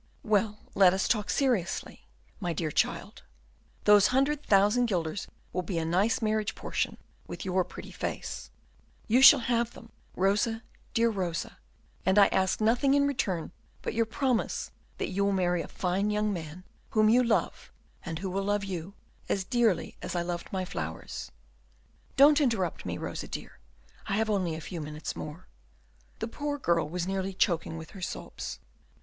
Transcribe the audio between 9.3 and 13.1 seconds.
have them, Rosa, dear Rosa, and I ask nothing in